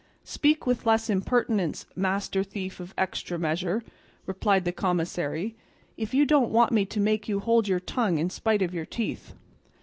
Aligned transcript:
"Speak 0.25 0.65
with 0.65 0.87
less 0.87 1.11
impertinence, 1.11 1.85
master 1.95 2.43
thief 2.43 2.79
of 2.79 2.91
extra 2.97 3.37
measure," 3.37 3.83
replied 4.25 4.65
the 4.65 4.71
commissary, 4.71 5.55
"if 5.95 6.11
you 6.11 6.25
don't 6.25 6.49
want 6.49 6.71
me 6.71 6.85
to 6.87 6.99
make 6.99 7.29
you 7.29 7.39
hold 7.39 7.67
your 7.67 7.79
tongue 7.79 8.17
in 8.17 8.31
spite 8.31 8.63
of 8.63 8.73
your 8.73 8.87
teeth." 8.87 9.35